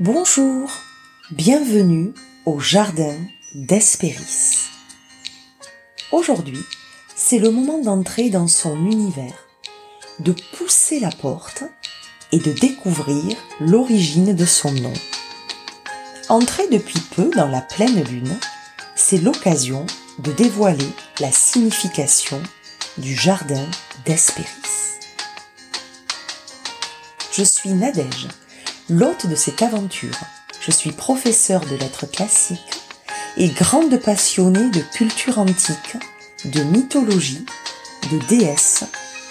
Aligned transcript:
Bonjour, 0.00 0.72
bienvenue 1.30 2.14
au 2.46 2.58
jardin 2.58 3.14
d'Hespéris. 3.54 4.70
Aujourd'hui, 6.10 6.58
c'est 7.14 7.38
le 7.38 7.50
moment 7.50 7.78
d'entrer 7.78 8.30
dans 8.30 8.46
son 8.48 8.74
univers, 8.86 9.46
de 10.18 10.34
pousser 10.56 10.98
la 10.98 11.10
porte 11.10 11.64
et 12.32 12.38
de 12.38 12.52
découvrir 12.52 13.36
l'origine 13.60 14.34
de 14.34 14.46
son 14.46 14.72
nom. 14.72 14.94
Entrer 16.30 16.68
depuis 16.68 17.00
peu 17.14 17.30
dans 17.36 17.48
la 17.48 17.60
pleine 17.60 18.02
lune, 18.04 18.38
c'est 18.96 19.18
l'occasion 19.18 19.84
de 20.20 20.32
dévoiler 20.32 20.88
la 21.20 21.30
signification 21.30 22.42
du 22.96 23.14
jardin 23.14 23.66
d'Hespéris. 24.06 24.48
Je 27.30 27.44
suis 27.44 27.70
Nadège 27.70 28.28
l'hôte 28.88 29.26
de 29.26 29.34
cette 29.34 29.62
aventure. 29.62 30.18
Je 30.60 30.70
suis 30.70 30.92
professeur 30.92 31.60
de 31.60 31.76
lettres 31.76 32.06
classiques 32.06 32.80
et 33.36 33.48
grande 33.48 33.96
passionnée 33.96 34.70
de 34.70 34.80
culture 34.80 35.38
antique, 35.38 35.96
de 36.44 36.62
mythologie, 36.62 37.44
de 38.10 38.18
déesses 38.26 38.84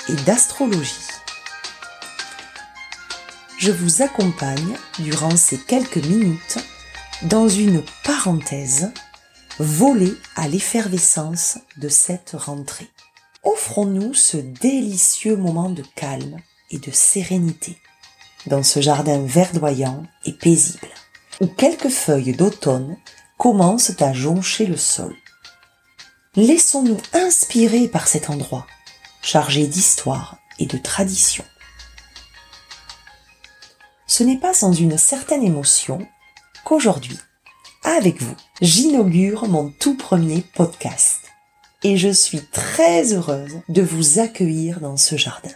et 0.09 0.15
d'astrologie. 0.23 1.07
Je 3.57 3.71
vous 3.71 4.01
accompagne 4.01 4.75
durant 4.99 5.35
ces 5.37 5.57
quelques 5.57 6.03
minutes 6.03 6.57
dans 7.23 7.47
une 7.47 7.83
parenthèse 8.03 8.91
volée 9.59 10.15
à 10.35 10.47
l'effervescence 10.47 11.59
de 11.77 11.87
cette 11.87 12.31
rentrée. 12.33 12.89
Offrons-nous 13.43 14.13
ce 14.13 14.37
délicieux 14.37 15.35
moment 15.35 15.69
de 15.69 15.83
calme 15.95 16.37
et 16.71 16.79
de 16.79 16.91
sérénité 16.91 17.77
dans 18.45 18.63
ce 18.63 18.81
jardin 18.81 19.23
verdoyant 19.25 20.03
et 20.25 20.33
paisible, 20.33 20.87
où 21.39 21.47
quelques 21.47 21.89
feuilles 21.89 22.33
d'automne 22.33 22.97
commencent 23.37 24.01
à 24.01 24.13
joncher 24.13 24.65
le 24.65 24.77
sol. 24.77 25.15
Laissons-nous 26.35 26.99
inspirer 27.13 27.87
par 27.87 28.07
cet 28.07 28.29
endroit, 28.29 28.65
chargé 29.21 29.67
d'histoire 29.67 30.37
et 30.59 30.65
de 30.65 30.77
tradition. 30.77 31.43
Ce 34.07 34.23
n'est 34.23 34.37
pas 34.37 34.53
sans 34.53 34.73
une 34.73 34.97
certaine 34.97 35.43
émotion 35.43 36.05
qu'aujourd'hui, 36.63 37.17
avec 37.83 38.21
vous, 38.21 38.35
j'inaugure 38.61 39.47
mon 39.47 39.71
tout 39.71 39.97
premier 39.97 40.41
podcast. 40.53 41.19
Et 41.83 41.97
je 41.97 42.09
suis 42.09 42.45
très 42.45 43.13
heureuse 43.13 43.59
de 43.69 43.81
vous 43.81 44.19
accueillir 44.19 44.79
dans 44.81 44.97
ce 44.97 45.15
jardin. 45.15 45.49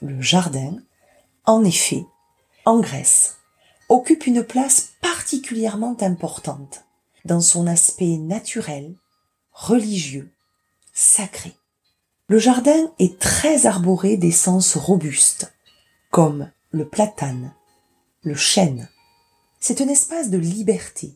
Le 0.00 0.22
jardin 0.22 0.76
en 1.48 1.64
effet, 1.64 2.04
en 2.66 2.78
Grèce, 2.78 3.38
occupe 3.88 4.26
une 4.26 4.44
place 4.44 4.90
particulièrement 5.00 5.96
importante 6.02 6.84
dans 7.24 7.40
son 7.40 7.66
aspect 7.66 8.18
naturel, 8.18 8.94
religieux, 9.52 10.30
sacré. 10.92 11.54
Le 12.28 12.38
jardin 12.38 12.92
est 12.98 13.18
très 13.18 13.64
arboré 13.64 14.18
d'essences 14.18 14.76
robustes, 14.76 15.54
comme 16.10 16.52
le 16.70 16.86
platane, 16.86 17.54
le 18.22 18.34
chêne. 18.34 18.90
C'est 19.58 19.80
un 19.80 19.88
espace 19.88 20.28
de 20.28 20.36
liberté, 20.36 21.14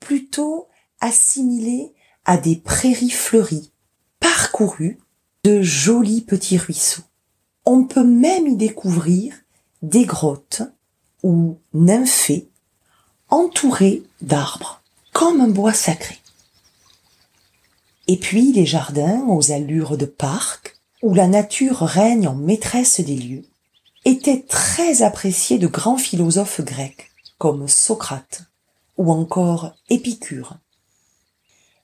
plutôt 0.00 0.68
assimilé 1.00 1.92
à 2.24 2.38
des 2.38 2.56
prairies 2.56 3.10
fleuries, 3.10 3.72
parcourues 4.20 4.98
de 5.44 5.60
jolis 5.60 6.22
petits 6.22 6.56
ruisseaux 6.56 7.04
on 7.66 7.84
peut 7.84 8.04
même 8.04 8.46
y 8.46 8.56
découvrir 8.56 9.34
des 9.82 10.04
grottes 10.04 10.62
ou 11.22 11.58
nymphées 11.72 12.48
entourées 13.28 14.02
d'arbres, 14.20 14.82
comme 15.12 15.40
un 15.40 15.48
bois 15.48 15.72
sacré. 15.72 16.18
Et 18.06 18.16
puis 18.16 18.52
les 18.52 18.66
jardins 18.66 19.24
aux 19.28 19.50
allures 19.50 19.96
de 19.96 20.04
parc, 20.04 20.76
où 21.02 21.14
la 21.14 21.26
nature 21.26 21.78
règne 21.78 22.28
en 22.28 22.34
maîtresse 22.34 23.00
des 23.00 23.16
lieux, 23.16 23.44
étaient 24.04 24.42
très 24.42 25.02
appréciés 25.02 25.58
de 25.58 25.66
grands 25.66 25.98
philosophes 25.98 26.60
grecs, 26.60 27.10
comme 27.38 27.66
Socrate 27.68 28.42
ou 28.96 29.10
encore 29.10 29.74
Épicure. 29.88 30.56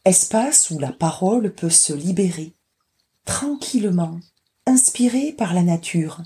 Espace 0.04 0.70
où 0.70 0.78
la 0.78 0.92
parole 0.92 1.52
peut 1.52 1.70
se 1.70 1.92
libérer, 1.92 2.52
tranquillement, 3.24 4.20
inspiré 4.70 5.32
par 5.32 5.52
la 5.52 5.62
nature, 5.62 6.22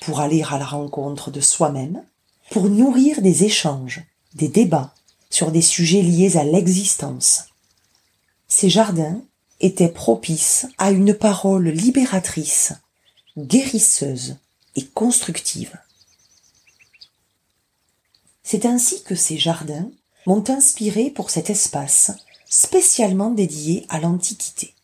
pour 0.00 0.20
aller 0.20 0.42
à 0.42 0.58
la 0.58 0.64
rencontre 0.64 1.30
de 1.30 1.40
soi-même, 1.40 2.04
pour 2.50 2.68
nourrir 2.68 3.22
des 3.22 3.44
échanges, 3.44 4.02
des 4.34 4.48
débats 4.48 4.94
sur 5.30 5.50
des 5.50 5.62
sujets 5.62 6.02
liés 6.02 6.36
à 6.36 6.44
l'existence. 6.44 7.46
Ces 8.48 8.68
jardins 8.68 9.22
étaient 9.60 9.88
propices 9.88 10.66
à 10.76 10.90
une 10.90 11.14
parole 11.14 11.68
libératrice, 11.68 12.74
guérisseuse 13.38 14.36
et 14.76 14.84
constructive. 14.84 15.78
C'est 18.42 18.66
ainsi 18.66 19.02
que 19.02 19.14
ces 19.14 19.38
jardins 19.38 19.90
m'ont 20.26 20.44
inspiré 20.50 21.10
pour 21.10 21.30
cet 21.30 21.48
espace 21.48 22.10
spécialement 22.46 23.30
dédié 23.30 23.86
à 23.88 23.98
l'Antiquité. 23.98 24.74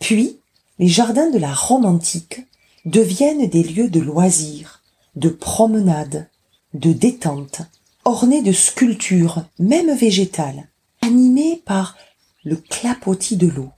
Puis, 0.00 0.41
les 0.78 0.88
jardins 0.88 1.30
de 1.30 1.38
la 1.38 1.52
Rome 1.52 1.84
antique 1.84 2.42
deviennent 2.84 3.48
des 3.48 3.62
lieux 3.62 3.90
de 3.90 4.00
loisirs, 4.00 4.82
de 5.14 5.28
promenades, 5.28 6.28
de 6.74 6.92
détente, 6.92 7.62
ornés 8.04 8.42
de 8.42 8.52
sculptures, 8.52 9.44
même 9.58 9.94
végétales, 9.94 10.68
animés 11.00 11.62
par 11.64 11.96
le 12.44 12.56
clapotis 12.56 13.36
de 13.36 13.48
l'eau. 13.48 13.70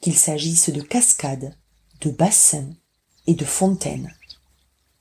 Qu'il 0.00 0.16
s'agisse 0.16 0.70
de 0.70 0.82
cascades, 0.82 1.56
de 2.00 2.10
bassins 2.10 2.70
et 3.26 3.34
de 3.34 3.44
fontaines, 3.44 4.12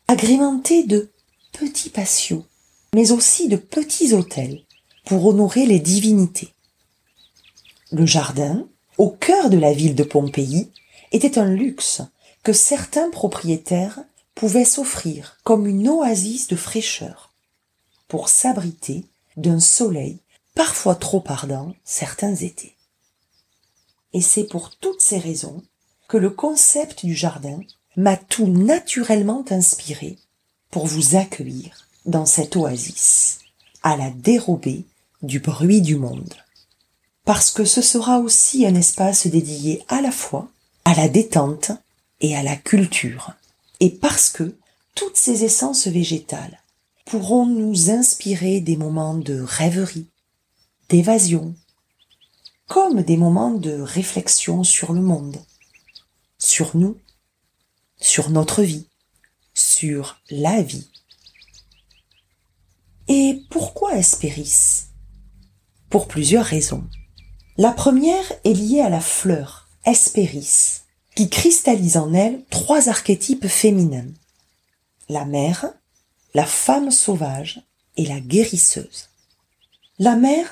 agrémentés 0.08 0.84
de 0.84 1.12
petits 1.52 1.90
patios, 1.90 2.46
mais 2.94 3.12
aussi 3.12 3.48
de 3.48 3.56
petits 3.56 4.14
hôtels 4.14 4.62
pour 5.06 5.26
honorer 5.26 5.66
les 5.66 5.80
divinités. 5.80 6.54
Le 7.92 8.06
jardin, 8.06 8.68
au 9.02 9.10
cœur 9.10 9.50
de 9.50 9.58
la 9.58 9.74
ville 9.74 9.96
de 9.96 10.04
Pompéi, 10.04 10.70
était 11.12 11.40
un 11.40 11.52
luxe 11.52 12.04
que 12.44 12.54
certains 12.54 13.10
propriétaires 13.10 14.00
pouvaient 14.36 14.64
s'offrir 14.64 15.40
comme 15.44 15.66
une 15.66 15.90
oasis 15.90 16.48
de 16.48 16.56
fraîcheur 16.56 17.34
pour 18.08 18.30
s'abriter 18.30 19.04
d'un 19.38 19.60
soleil 19.60 20.20
parfois 20.54 20.94
trop 20.94 21.24
ardent 21.26 21.74
certains 21.84 22.36
étés. 22.36 22.76
Et 24.14 24.22
c'est 24.22 24.44
pour 24.44 24.70
toutes 24.76 25.02
ces 25.02 25.18
raisons 25.18 25.64
que 26.08 26.18
le 26.18 26.30
concept 26.30 27.04
du 27.04 27.16
jardin 27.16 27.60
m'a 27.98 28.18
tout 28.18 28.46
naturellement 28.46 29.44
inspiré 29.50 30.20
pour 30.70 30.86
vous 30.86 31.16
accueillir 31.16 31.88
dans 32.06 32.28
cette 32.28 32.56
oasis, 32.56 33.40
à 33.82 33.98
la 33.98 34.12
dérobée 34.12 34.86
du 35.24 35.40
bruit 35.40 35.82
du 35.82 35.96
monde 35.96 36.36
parce 37.26 37.52
que 37.52 37.66
ce 37.66 37.82
sera 37.82 38.20
aussi 38.20 38.66
un 38.66 38.76
espace 38.76 39.28
dédié 39.28 39.84
à 39.88 40.02
la 40.02 40.12
fois 40.12 40.50
à 40.86 40.96
la 40.96 41.08
détente 41.08 41.72
et 42.22 42.36
à 42.36 42.44
la 42.44 42.56
culture, 42.56 43.34
et 43.80 43.90
parce 43.90 44.30
que 44.30 44.56
toutes 44.96 45.18
ces 45.18 45.44
essences 45.44 45.88
végétales 45.88 46.60
pourront 47.06 47.46
nous 47.46 47.90
inspirer 47.90 48.62
des 48.62 48.78
moments 48.78 49.16
de 49.16 49.40
rêverie, 49.42 50.08
d'évasion, 50.90 51.56
comme 52.68 53.02
des 53.02 53.18
moments 53.18 53.52
de 53.52 53.80
réflexion 53.80 54.64
sur 54.64 54.94
le 54.94 55.02
monde, 55.02 55.38
sur 56.38 56.76
nous, 56.78 56.98
sur 58.00 58.30
notre 58.30 58.64
vie, 58.64 58.88
sur 59.54 60.20
la 60.30 60.62
vie. 60.62 60.90
Et 63.08 63.42
pourquoi 63.50 63.98
Hespéris 63.98 64.86
Pour 65.90 66.08
plusieurs 66.08 66.46
raisons. 66.46 66.88
La 67.62 67.72
première 67.72 68.34
est 68.44 68.54
liée 68.54 68.82
à 68.82 68.90
la 68.90 69.00
fleur, 69.00 69.68
Hespéris, 69.86 70.82
qui 71.16 71.30
cristallise 71.30 71.96
en 71.96 72.12
elle 72.12 72.44
trois 72.50 72.90
archétypes 72.90 73.48
féminins. 73.48 74.08
La 75.10 75.26
mère, 75.26 75.72
la 76.34 76.48
femme 76.48 76.90
sauvage 76.90 77.62
et 77.98 78.08
la 78.08 78.20
guérisseuse. 78.20 79.10
La 80.00 80.16
mère, 80.16 80.52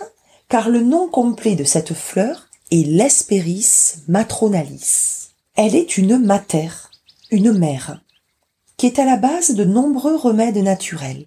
car 0.49 0.69
le 0.69 0.81
nom 0.81 1.09
complet 1.09 1.55
de 1.55 1.63
cette 1.63 1.95
fleur 1.95 2.47
est 2.69 2.85
l'Hespéris 2.85 4.03
matronalis. 4.07 5.31
Elle 5.55 5.75
est 5.75 5.97
une 5.97 6.19
mater, 6.19 6.69
une 7.31 7.53
mère, 7.53 8.03
qui 8.77 8.85
est 8.85 8.99
à 8.99 9.05
la 9.05 9.17
base 9.17 9.55
de 9.55 9.63
nombreux 9.63 10.15
remèdes 10.15 10.57
naturels, 10.57 11.25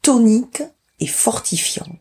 toniques 0.00 0.62
et 1.00 1.08
fortifiants 1.08 1.98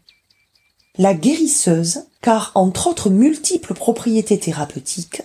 la 1.01 1.15
guérisseuse, 1.15 2.05
car 2.21 2.51
entre 2.53 2.85
autres 2.85 3.09
multiples 3.09 3.73
propriétés 3.73 4.37
thérapeutiques, 4.37 5.23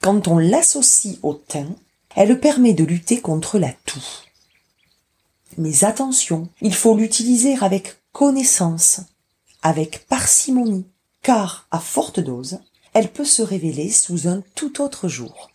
quand 0.00 0.26
on 0.26 0.38
l'associe 0.38 1.18
au 1.22 1.34
thym, 1.34 1.68
elle 2.16 2.40
permet 2.40 2.72
de 2.72 2.82
lutter 2.82 3.20
contre 3.20 3.58
la 3.58 3.70
toux. 3.84 4.02
Mais 5.58 5.84
attention, 5.84 6.48
il 6.62 6.74
faut 6.74 6.96
l'utiliser 6.96 7.58
avec 7.60 7.98
connaissance, 8.12 9.00
avec 9.60 10.06
parcimonie, 10.06 10.86
car 11.20 11.66
à 11.70 11.78
forte 11.78 12.20
dose, 12.20 12.60
elle 12.94 13.12
peut 13.12 13.26
se 13.26 13.42
révéler 13.42 13.90
sous 13.90 14.28
un 14.28 14.42
tout 14.54 14.80
autre 14.80 15.08
jour. 15.08 15.50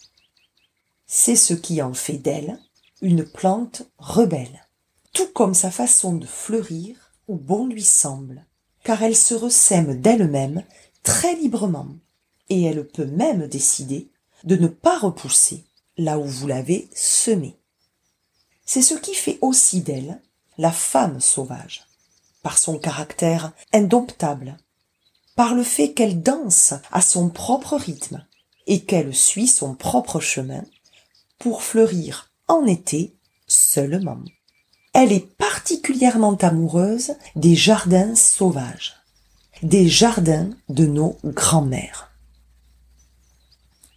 C'est 1.07 1.35
ce 1.35 1.55
qui 1.55 1.81
en 1.81 1.95
fait 1.95 2.19
d'elle 2.19 2.59
une 3.01 3.25
plante 3.25 3.81
rebelle, 3.97 4.67
tout 5.13 5.29
comme 5.33 5.55
sa 5.55 5.71
façon 5.71 6.13
de 6.13 6.27
fleurir 6.27 7.11
ou 7.27 7.37
bon 7.37 7.65
lui 7.65 7.81
semble, 7.83 8.45
car 8.83 9.01
elle 9.03 9.15
se 9.15 9.33
ressème 9.33 9.99
d'elle-même 9.99 10.63
très 11.03 11.35
librement, 11.35 11.87
et 12.49 12.63
elle 12.63 12.85
peut 12.85 13.05
même 13.05 13.47
décider 13.47 14.09
de 14.43 14.55
ne 14.55 14.67
pas 14.67 14.99
repousser 14.99 15.63
là 15.97 16.19
où 16.19 16.25
vous 16.25 16.47
l'avez 16.47 16.89
semée. 16.93 17.57
C'est 18.65 18.81
ce 18.81 18.95
qui 18.95 19.13
fait 19.13 19.37
aussi 19.41 19.81
d'elle 19.81 20.21
la 20.57 20.71
femme 20.71 21.19
sauvage, 21.19 21.85
par 22.41 22.57
son 22.57 22.77
caractère 22.77 23.53
indomptable, 23.73 24.57
par 25.35 25.55
le 25.55 25.63
fait 25.63 25.93
qu'elle 25.93 26.21
danse 26.21 26.73
à 26.91 27.01
son 27.01 27.29
propre 27.29 27.75
rythme 27.75 28.25
et 28.67 28.83
qu'elle 28.83 29.15
suit 29.15 29.47
son 29.47 29.75
propre 29.75 30.19
chemin 30.19 30.63
pour 31.39 31.63
fleurir 31.63 32.31
en 32.47 32.65
été 32.65 33.15
seulement. 33.47 34.19
Elle 34.93 35.11
est 35.11 35.35
particulièrement 35.37 36.35
amoureuse 36.35 37.15
des 37.35 37.55
jardins 37.55 38.13
sauvages, 38.15 38.93
des 39.63 39.87
jardins 39.87 40.51
de 40.69 40.85
nos 40.85 41.17
grands-mères. 41.25 42.11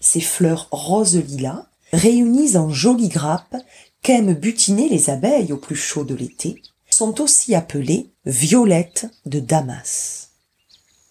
Ces 0.01 0.23
fleurs 0.23 0.69
rose 0.71 1.17
lilas, 1.17 1.67
réunies 1.93 2.57
en 2.57 2.71
jolies 2.71 3.09
grappes 3.09 3.57
qu'aiment 4.01 4.33
butiner 4.33 4.89
les 4.89 5.11
abeilles 5.11 5.53
au 5.53 5.59
plus 5.59 5.77
chaud 5.77 6.05
de 6.05 6.15
l'été, 6.15 6.63
sont 6.89 7.21
aussi 7.21 7.55
appelées 7.55 8.11
violettes 8.25 9.07
de 9.27 9.39
Damas. 9.39 10.31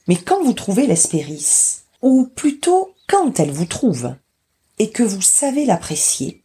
Mais 0.08 0.16
quand 0.16 0.44
vous 0.44 0.54
trouvez 0.54 0.88
l'espéris, 0.88 1.82
ou 2.02 2.26
plutôt 2.26 2.96
quand 3.08 3.40
elle 3.40 3.52
vous 3.52 3.66
trouve, 3.66 4.16
et 4.80 4.90
que 4.90 5.04
vous 5.04 5.22
savez 5.22 5.66
l'apprécier, 5.66 6.44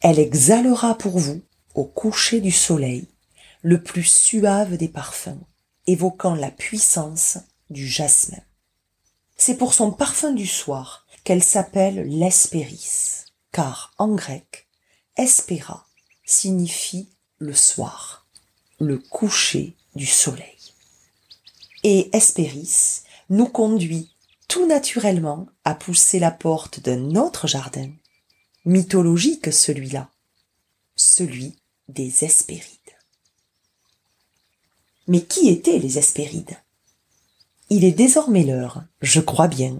elle 0.00 0.20
exhalera 0.20 0.96
pour 0.96 1.18
vous, 1.18 1.40
au 1.76 1.84
coucher 1.84 2.40
du 2.40 2.50
soleil, 2.50 3.06
le 3.60 3.82
plus 3.82 4.04
suave 4.04 4.78
des 4.78 4.88
parfums, 4.88 5.44
évoquant 5.86 6.34
la 6.34 6.50
puissance 6.50 7.38
du 7.68 7.86
jasmin. 7.86 8.40
C'est 9.36 9.58
pour 9.58 9.74
son 9.74 9.92
parfum 9.92 10.32
du 10.32 10.46
soir 10.46 11.06
qu'elle 11.22 11.44
s'appelle 11.44 12.08
l'espéris, 12.08 13.26
car 13.52 13.92
en 13.98 14.08
grec, 14.14 14.66
espéra 15.16 15.86
signifie 16.24 17.10
le 17.38 17.54
soir, 17.54 18.26
le 18.80 18.98
coucher 18.98 19.76
du 19.94 20.06
soleil. 20.06 20.56
Et 21.82 22.08
Hespéris 22.16 23.02
nous 23.28 23.46
conduit 23.46 24.10
tout 24.48 24.66
naturellement 24.66 25.46
à 25.64 25.74
pousser 25.74 26.18
la 26.18 26.30
porte 26.30 26.80
d'un 26.80 27.16
autre 27.16 27.46
jardin, 27.46 27.90
mythologique 28.64 29.52
celui-là, 29.52 30.08
celui 30.96 31.56
des 31.88 32.24
Hespérides. 32.24 32.72
Mais 35.08 35.22
qui 35.22 35.48
étaient 35.48 35.78
les 35.78 35.98
Hespérides? 35.98 36.56
Il 37.70 37.84
est 37.84 37.92
désormais 37.92 38.44
l'heure, 38.44 38.84
je 39.02 39.20
crois 39.20 39.48
bien, 39.48 39.78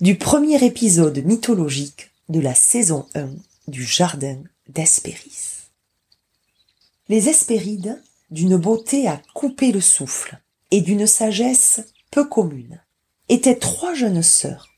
du 0.00 0.16
premier 0.16 0.64
épisode 0.64 1.18
mythologique 1.24 2.10
de 2.28 2.40
la 2.40 2.54
saison 2.54 3.06
1 3.14 3.30
du 3.68 3.84
Jardin 3.84 4.42
d'Hespéris. 4.68 5.68
Les 7.08 7.28
Hespérides, 7.28 8.02
d'une 8.30 8.56
beauté 8.56 9.06
à 9.06 9.20
couper 9.34 9.72
le 9.72 9.80
souffle 9.80 10.40
et 10.70 10.80
d'une 10.80 11.06
sagesse 11.06 11.80
peu 12.10 12.24
commune, 12.24 12.80
étaient 13.28 13.58
trois 13.58 13.94
jeunes 13.94 14.22
sœurs. 14.22 14.68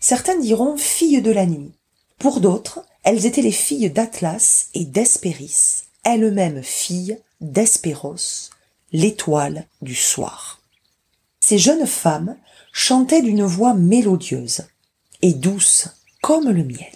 Certains 0.00 0.38
diront 0.38 0.76
filles 0.76 1.22
de 1.22 1.30
la 1.30 1.46
nuit. 1.46 1.72
Pour 2.18 2.40
d'autres, 2.40 2.84
elles 3.02 3.26
étaient 3.26 3.42
les 3.42 3.52
filles 3.52 3.90
d'Atlas 3.90 4.68
et 4.74 4.84
d'Hespéris, 4.84 5.84
elles-mêmes 6.04 6.62
filles 6.62 7.18
d'Hespéros, 7.40 8.50
l'étoile 8.92 9.66
du 9.82 9.94
soir. 9.94 10.60
Ces 11.40 11.58
jeunes 11.58 11.86
femmes 11.86 12.36
chantaient 12.72 13.22
d'une 13.22 13.44
voix 13.44 13.74
mélodieuse 13.74 14.62
et 15.22 15.32
douce 15.32 15.88
comme 16.22 16.50
le 16.50 16.64
miel. 16.64 16.92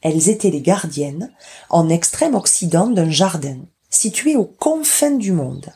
Elles 0.00 0.28
étaient 0.28 0.50
les 0.50 0.60
gardiennes 0.60 1.32
en 1.70 1.88
extrême 1.88 2.34
occident 2.34 2.88
d'un 2.88 3.10
jardin 3.10 3.58
situé 3.90 4.36
aux 4.36 4.44
confins 4.44 5.16
du 5.16 5.32
monde, 5.32 5.72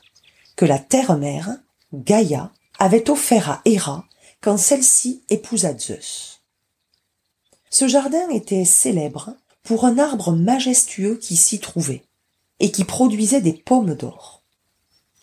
que 0.56 0.65
la 0.65 0.79
terre-mère, 0.79 1.56
Gaïa, 1.93 2.53
avait 2.79 3.11
offert 3.11 3.50
à 3.50 3.62
Héra 3.65 4.05
quand 4.41 4.56
celle-ci 4.56 5.23
épousa 5.31 5.77
Zeus. 5.77 6.41
Ce 7.71 7.88
jardin 7.88 8.29
était 8.31 8.65
célèbre 8.65 9.35
pour 9.62 9.85
un 9.85 9.99
arbre 9.99 10.32
majestueux 10.32 11.17
qui 11.17 11.37
s'y 11.37 11.61
trouvait 11.61 12.05
et 12.61 12.70
qui 12.70 12.85
produisait 12.85 13.41
des 13.41 13.53
pommes 13.53 13.94
d'or. 13.94 14.43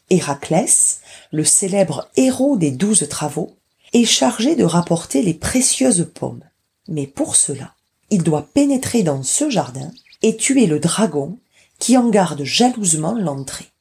Héraclès, 0.10 1.02
le 1.32 1.44
célèbre 1.44 2.10
héros 2.16 2.58
des 2.58 2.72
douze 2.72 3.08
travaux, 3.10 3.56
est 3.94 4.06
chargé 4.06 4.56
de 4.56 4.64
rapporter 4.64 5.22
les 5.22 5.34
précieuses 5.34 6.10
pommes. 6.14 6.44
Mais 6.88 7.08
pour 7.08 7.36
cela, 7.36 7.74
il 8.10 8.24
doit 8.24 8.48
pénétrer 8.54 9.04
dans 9.04 9.24
ce 9.24 9.50
jardin 9.50 9.92
et 10.22 10.36
tuer 10.36 10.66
le 10.66 10.80
dragon 10.80 11.38
qui 11.78 11.98
en 11.98 12.10
garde 12.10 12.44
jalousement 12.44 13.14
l'entrée. 13.14 13.72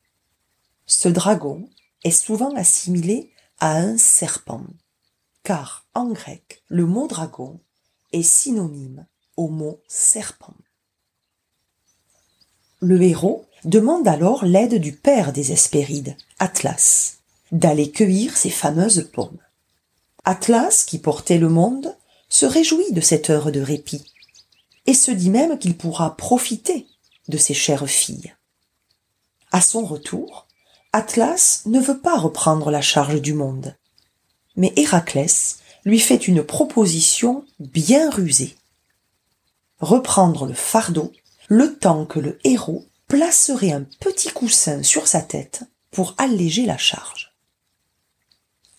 Ce 0.87 1.09
dragon 1.09 1.69
est 2.05 2.11
souvent 2.11 2.55
assimilé 2.55 3.31
à 3.59 3.77
un 3.79 3.99
serpent, 3.99 4.65
car 5.43 5.87
en 5.95 6.07
grec, 6.11 6.63
le 6.69 6.87
mot 6.87 7.09
dragon 7.09 7.61
est 8.13 8.23
synonyme 8.23 9.07
au 9.39 9.49
mot 9.49 9.81
serpent. 9.87 10.55
Le 12.81 13.01
héros 13.01 13.47
demande 13.65 14.07
alors 14.07 14.45
l'aide 14.45 14.75
du 14.75 14.93
père 14.93 15.33
des 15.33 15.53
Hespérides, 15.53 16.17
Atlas, 16.39 17.19
d'aller 17.53 17.91
cueillir 17.91 18.37
ces 18.37 18.51
fameuses 18.51 19.09
pommes. 19.13 19.39
Atlas, 20.25 20.85
qui 20.85 20.99
portait 20.99 21.39
le 21.39 21.49
monde, 21.49 21.97
se 22.29 22.47
réjouit 22.47 22.93
de 22.93 23.01
cette 23.01 23.31
heure 23.31 23.51
de 23.53 23.61
répit 23.61 24.13
et 24.87 24.95
se 24.95 25.13
dit 25.13 25.31
même 25.31 25.59
qu'il 25.59 25.77
pourra 25.77 26.17
profiter 26.17 26.87
de 27.29 27.39
ses 27.39 27.55
chères 27.55 27.89
filles. 27.89 28.35
À 29.53 29.61
son 29.61 29.85
retour, 29.85 30.47
Atlas 30.93 31.63
ne 31.67 31.81
veut 31.81 31.99
pas 31.99 32.19
reprendre 32.19 32.71
la 32.71 32.83
charge 32.83 33.21
du 33.21 33.35
monde. 33.35 33.77
Mais 34.57 34.73
Héraclès 34.77 35.59
lui 35.85 36.01
fait 36.01 36.27
une 36.29 36.43
proposition 36.43 37.45
bien 37.61 38.11
rusée. 38.11 38.58
Reprendre 39.81 40.47
le 40.47 40.55
fardeau 40.55 41.13
le 41.49 41.79
temps 41.79 42.05
que 42.05 42.19
le 42.19 42.39
héros 42.45 42.87
placerait 43.07 43.73
un 43.73 43.85
petit 44.01 44.31
coussin 44.31 44.83
sur 44.83 45.07
sa 45.07 45.23
tête 45.23 45.63
pour 45.91 46.15
alléger 46.19 46.67
la 46.67 46.77
charge. 46.77 47.33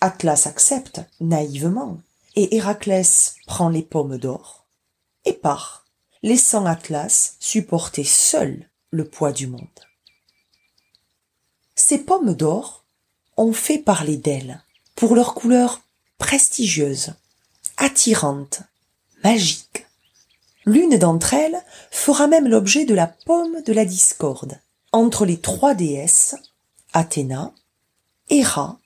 Atlas 0.01 0.46
accepte 0.46 1.01
naïvement 1.20 2.00
et 2.36 2.56
Héraclès 2.56 3.36
prend 3.48 3.70
les 3.70 3.82
pommes 3.82 4.18
d'or 4.18 4.68
et 5.25 5.34
part 5.34 5.86
laissant 6.22 6.65
Atlas 6.65 7.36
supporter 7.39 8.03
seul 8.03 8.70
le 8.91 9.06
poids 9.06 9.32
du 9.32 9.48
monde. 9.48 9.68
Ces 11.75 12.00
pommes 12.00 12.34
d'or 12.34 12.84
ont 13.38 13.53
fait 13.53 13.79
parler 13.79 14.18
d'elles 14.18 14.62
pour 14.96 15.15
leur 15.15 15.34
couleur 15.34 15.82
prestigieuse, 16.18 17.13
attirante, 17.77 18.62
magique. 19.24 19.86
L'une 20.69 20.99
d'entre 20.99 21.33
elles 21.33 21.59
fera 21.89 22.27
même 22.27 22.47
l'objet 22.47 22.85
de 22.85 22.93
la 22.93 23.07
pomme 23.07 23.63
de 23.63 23.73
la 23.73 23.85
discorde 23.85 24.61
entre 24.91 25.25
les 25.25 25.39
trois 25.39 25.73
déesses, 25.73 26.35
Athéna, 26.93 27.55
Héra 28.29 28.77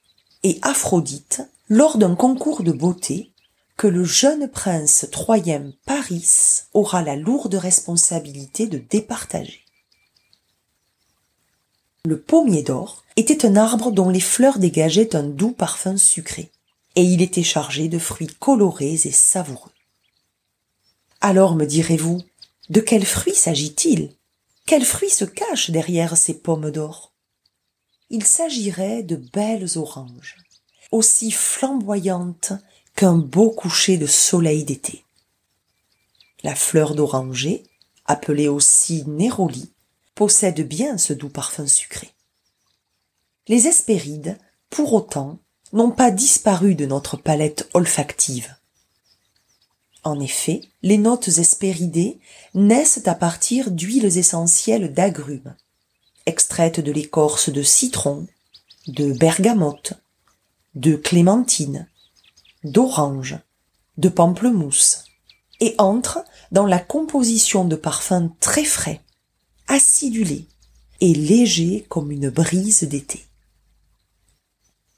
et 0.44 0.60
Aphrodite, 0.62 1.42
lors 1.68 1.98
d'un 1.98 2.16
concours 2.16 2.64
de 2.64 2.72
beauté 2.72 3.34
que 3.76 3.88
le 3.88 4.06
jeune 4.06 4.48
prince 4.48 5.08
troyen 5.12 5.74
Paris 5.86 6.62
aura 6.74 7.02
la 7.02 7.18
lourde 7.18 7.56
responsabilité 7.56 8.68
de 8.68 8.78
départager. 8.78 9.66
Le 12.06 12.18
pommier 12.18 12.64
d'or 12.64 13.04
était 13.18 13.46
un 13.46 13.58
arbre 13.58 13.92
dont 13.92 14.10
les 14.10 14.22
fleurs 14.22 14.58
dégageaient 14.58 15.18
un 15.18 15.24
doux 15.24 15.52
parfum 15.52 15.98
sucré, 15.98 16.50
et 16.96 17.04
il 17.04 17.22
était 17.22 17.44
chargé 17.44 17.90
de 17.90 18.00
fruits 18.00 18.34
colorés 18.40 19.02
et 19.04 19.12
savoureux. 19.12 19.73
Alors 21.26 21.56
me 21.56 21.66
direz-vous, 21.66 22.22
de 22.70 22.82
quels 22.82 23.06
fruits 23.06 23.34
s'agit-il? 23.34 24.14
Quels 24.66 24.84
fruits 24.84 25.10
se 25.10 25.24
cachent 25.24 25.72
derrière 25.72 26.18
ces 26.18 26.34
pommes 26.34 26.70
d'or? 26.70 27.14
Il 28.10 28.26
s'agirait 28.26 29.04
de 29.04 29.16
belles 29.16 29.78
oranges, 29.78 30.36
aussi 30.92 31.32
flamboyantes 31.32 32.52
qu'un 32.98 33.16
beau 33.16 33.52
coucher 33.52 33.96
de 33.98 34.06
soleil 34.06 34.66
d'été. 34.66 35.06
La 36.44 36.56
fleur 36.56 36.94
d'oranger, 36.94 37.64
appelée 38.06 38.50
aussi 38.50 39.06
néroli, 39.08 39.72
possèdent 40.16 40.68
bien 40.68 40.98
ce 40.98 41.14
doux 41.14 41.30
parfum 41.30 41.68
sucré. 41.68 42.10
Les 43.48 43.68
hespérides, 43.68 44.38
pour 44.70 44.92
autant, 44.92 45.40
n'ont 45.72 45.92
pas 45.92 46.12
disparu 46.12 46.76
de 46.76 46.86
notre 46.86 47.16
palette 47.16 47.70
olfactive. 47.74 48.54
En 50.04 50.20
effet, 50.20 50.62
les 50.82 50.98
notes 50.98 51.30
hespéridées 51.30 52.20
naissent 52.54 53.02
à 53.06 53.16
partir 53.16 53.72
d'huiles 53.72 54.18
essentielles 54.18 54.94
d'agrumes, 54.94 55.56
extraites 56.26 56.82
de 56.82 56.92
l'écorce 56.92 57.50
de 57.50 57.64
citron, 57.64 58.28
de 58.88 59.14
bergamote, 59.14 59.94
de 60.76 60.96
clémentine, 60.96 61.88
d'orange, 62.64 63.38
de 63.98 64.10
pamplemousse, 64.10 65.06
et 65.62 65.76
entrent 65.78 66.26
dans 66.52 66.66
la 66.66 66.80
composition 66.80 67.64
de 67.64 67.78
parfums 67.78 68.30
très 68.42 68.66
frais, 68.66 69.02
acidulés 69.68 70.48
et 71.00 71.14
légers 71.14 71.86
comme 71.88 72.12
une 72.12 72.30
brise 72.30 72.84
d'été. 72.84 73.26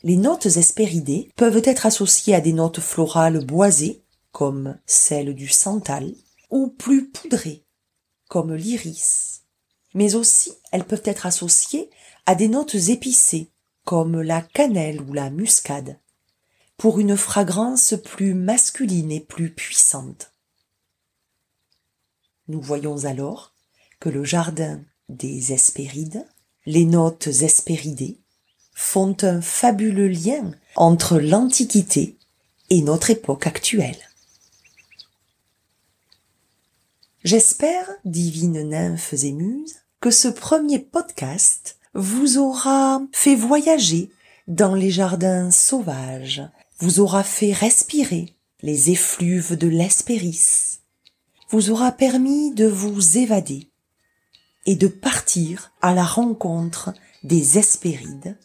Les 0.04 0.18
notes 0.18 0.46
hespéridées 0.46 1.32
peuvent 1.36 1.62
être 1.64 1.86
associées 1.86 2.34
à 2.36 2.42
des 2.42 2.54
notes 2.54 2.80
florales 2.80 3.44
boisées 3.44 4.02
comme 4.36 4.77
celle 4.86 5.34
du 5.34 5.48
santal, 5.48 6.13
ou 6.50 6.68
plus 6.68 7.08
poudrées, 7.10 7.63
comme 8.27 8.54
l'iris. 8.54 9.44
Mais 9.94 10.15
aussi, 10.15 10.51
elles 10.74 10.84
peuvent 10.84 11.06
être 11.06 11.25
associées 11.25 11.89
à 12.25 12.36
des 12.36 12.50
notes 12.50 12.75
épicées, 12.75 13.50
comme 13.86 14.22
la 14.22 14.42
cannelle 14.42 15.00
ou 15.00 15.13
la 15.13 15.30
muscade, 15.30 15.98
pour 16.75 17.00
une 17.00 17.15
fragrance 17.15 17.94
plus 18.04 18.34
masculine 18.34 19.10
et 19.10 19.22
plus 19.22 19.51
puissante. 19.54 20.34
Nous 22.50 22.60
voyons 22.60 23.06
alors 23.06 23.54
que 24.01 24.10
le 24.10 24.25
jardin 24.25 24.82
des 25.08 25.54
Hespérides, 25.54 26.27
les 26.65 26.84
notes 26.84 27.27
hespéridées, 27.27 28.20
font 28.74 29.15
un 29.22 29.39
fabuleux 29.39 30.10
lien 30.10 30.51
entre 30.75 31.20
l'Antiquité 31.20 32.18
et 32.70 32.82
notre 32.82 33.12
époque 33.12 33.48
actuelle. 33.48 33.96
J'espère, 37.25 37.89
divines 38.05 38.70
nymphes 38.70 39.15
et 39.24 39.32
muses, 39.32 39.77
que 40.00 40.12
ce 40.12 40.27
premier 40.27 40.77
podcast 40.77 41.79
vous 41.96 42.38
aura 42.38 43.01
fait 43.13 43.34
voyager 43.34 44.12
dans 44.48 44.75
les 44.75 44.91
jardins 44.91 45.50
sauvages, 45.50 46.44
vous 46.77 47.00
aura 47.00 47.24
fait 47.24 47.51
respirer 47.51 48.36
les 48.62 48.91
effluves 48.91 49.58
de 49.58 49.67
l'Hespéris, 49.67 50.82
vous 51.50 51.72
aura 51.72 51.91
permis 51.91 52.53
de 52.53 52.67
vous 52.67 53.17
évader 53.17 53.72
et 54.67 54.75
de 54.75 54.88
partir 54.88 55.72
à 55.82 55.96
la 55.96 56.05
rencontre 56.05 56.94
des 57.24 57.58
Hespérides 57.58 58.38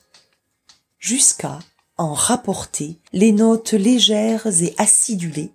jusqu'à 0.99 1.59
en 1.99 2.15
rapporter 2.15 2.97
les 3.13 3.33
notes 3.33 3.75
légères 3.75 4.47
et 4.47 4.75
acidulées 4.79 5.53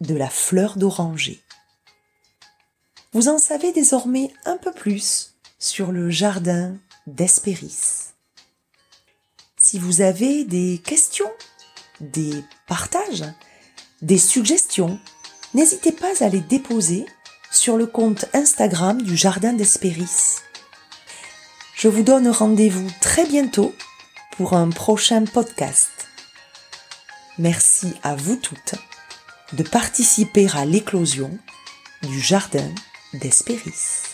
de 0.00 0.14
la 0.14 0.30
fleur 0.30 0.78
d'oranger 0.78 1.40
vous 3.14 3.28
en 3.28 3.38
savez 3.38 3.72
désormais 3.72 4.32
un 4.44 4.56
peu 4.56 4.72
plus 4.72 5.34
sur 5.60 5.92
le 5.92 6.10
jardin 6.10 6.74
d'Hespéris. 7.06 8.10
Si 9.56 9.78
vous 9.78 10.00
avez 10.00 10.44
des 10.44 10.82
questions, 10.84 11.30
des 12.00 12.44
partages, 12.66 13.24
des 14.02 14.18
suggestions, 14.18 14.98
n'hésitez 15.54 15.92
pas 15.92 16.24
à 16.24 16.28
les 16.28 16.40
déposer 16.40 17.06
sur 17.52 17.76
le 17.76 17.86
compte 17.86 18.24
Instagram 18.34 19.00
du 19.00 19.16
Jardin 19.16 19.52
d'Hespéris. 19.52 20.40
Je 21.76 21.86
vous 21.86 22.02
donne 22.02 22.28
rendez-vous 22.28 22.90
très 23.00 23.26
bientôt 23.26 23.72
pour 24.32 24.54
un 24.54 24.70
prochain 24.70 25.24
podcast. 25.24 26.08
Merci 27.38 27.94
à 28.02 28.16
vous 28.16 28.36
toutes 28.36 28.74
de 29.52 29.62
participer 29.62 30.48
à 30.52 30.64
l'éclosion 30.64 31.30
du 32.02 32.20
Jardin 32.20 32.68
d'Hespéris. 33.14 34.13